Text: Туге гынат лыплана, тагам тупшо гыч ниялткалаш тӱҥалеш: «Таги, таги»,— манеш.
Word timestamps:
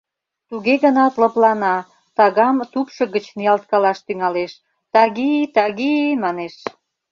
Туге 0.49 0.75
гынат 0.83 1.13
лыплана, 1.21 1.75
тагам 2.17 2.57
тупшо 2.71 3.03
гыч 3.13 3.25
ниялткалаш 3.37 3.99
тӱҥалеш: 4.07 4.51
«Таги, 4.93 5.33
таги»,— 5.55 5.95
манеш. 6.23 6.55